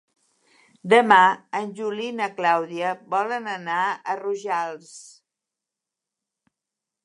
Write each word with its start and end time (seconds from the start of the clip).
Demà 0.93 1.17
en 1.59 1.73
Juli 1.81 2.07
i 2.13 2.15
na 2.21 2.29
Clàudia 2.41 2.95
volen 3.17 3.51
anar 3.59 3.77
a 4.15 4.19
Rojals. 4.25 4.91